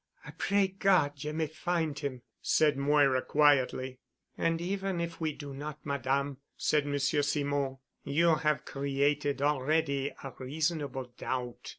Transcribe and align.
"I 0.25 0.31
pray 0.31 0.69
God 0.69 1.23
you 1.23 1.31
may 1.31 1.45
find 1.45 1.99
him," 1.99 2.23
said 2.41 2.75
Moira 2.75 3.21
quietly. 3.21 3.99
"And 4.35 4.59
even 4.59 4.99
if 4.99 5.21
we 5.21 5.31
do 5.31 5.53
not, 5.53 5.85
Madame," 5.85 6.37
said 6.57 6.87
Monsieur 6.87 7.21
Simon, 7.21 7.77
"you 8.03 8.33
have 8.33 8.65
created 8.65 9.43
already 9.43 10.09
a 10.23 10.33
reasonable 10.39 11.13
doubt." 11.19 11.69